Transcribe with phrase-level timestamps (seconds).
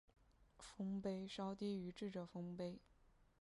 [0.57, 2.79] 丰碑稍低于智者丰碑。